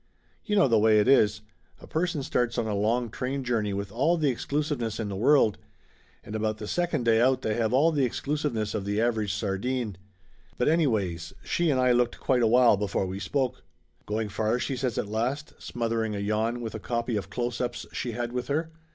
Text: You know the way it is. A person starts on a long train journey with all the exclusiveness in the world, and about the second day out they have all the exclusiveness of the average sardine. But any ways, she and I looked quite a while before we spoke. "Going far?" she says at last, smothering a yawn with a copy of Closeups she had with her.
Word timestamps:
You 0.43 0.55
know 0.55 0.67
the 0.67 0.79
way 0.79 0.99
it 0.99 1.07
is. 1.07 1.41
A 1.79 1.85
person 1.85 2.23
starts 2.23 2.57
on 2.57 2.65
a 2.65 2.73
long 2.73 3.11
train 3.11 3.43
journey 3.43 3.71
with 3.71 3.91
all 3.91 4.17
the 4.17 4.29
exclusiveness 4.31 4.99
in 4.99 5.09
the 5.09 5.15
world, 5.15 5.59
and 6.23 6.35
about 6.35 6.57
the 6.57 6.67
second 6.67 7.03
day 7.05 7.21
out 7.21 7.43
they 7.43 7.53
have 7.53 7.71
all 7.71 7.91
the 7.91 8.03
exclusiveness 8.03 8.73
of 8.73 8.83
the 8.83 8.99
average 8.99 9.31
sardine. 9.31 9.97
But 10.57 10.69
any 10.69 10.87
ways, 10.87 11.33
she 11.43 11.69
and 11.69 11.79
I 11.79 11.91
looked 11.91 12.19
quite 12.19 12.41
a 12.41 12.47
while 12.47 12.77
before 12.77 13.05
we 13.05 13.19
spoke. 13.19 13.61
"Going 14.07 14.27
far?" 14.29 14.57
she 14.57 14.75
says 14.75 14.97
at 14.97 15.05
last, 15.07 15.53
smothering 15.61 16.15
a 16.15 16.19
yawn 16.19 16.61
with 16.61 16.73
a 16.73 16.79
copy 16.79 17.15
of 17.15 17.29
Closeups 17.29 17.85
she 17.93 18.13
had 18.13 18.31
with 18.33 18.47
her. 18.47 18.71